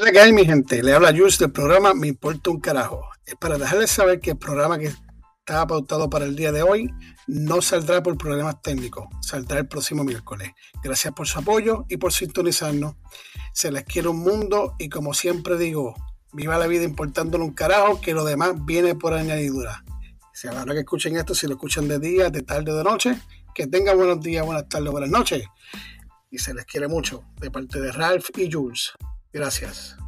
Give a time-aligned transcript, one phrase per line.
[0.00, 0.82] Hola, ¿qué hay, mi gente?
[0.82, 3.06] Le habla Jules del programa Me Importa un Carajo.
[3.26, 4.86] Es para dejarles saber que el programa que
[5.40, 6.90] estaba pautado para el día de hoy
[7.26, 10.52] no saldrá por problemas técnicos, saldrá el próximo miércoles.
[10.82, 12.94] Gracias por su apoyo y por sintonizarnos.
[13.52, 15.94] Se les quiere un mundo y como siempre digo,
[16.32, 19.84] viva la vida importándole un carajo, que lo demás viene por añadidura.
[20.32, 22.76] Si a la hora que escuchen esto, si lo escuchan de día, de tarde o
[22.76, 23.18] de noche,
[23.54, 25.44] que tengan buenos días, buenas tardes, buenas noches.
[26.30, 28.94] Y se les quiere mucho de parte de Ralph y Jules.
[29.32, 29.99] Gracias.